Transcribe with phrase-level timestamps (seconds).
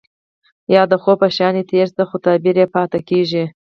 [0.75, 3.43] يا د خوب په شانې تير شي خو تعبير يې پاتې کيږي.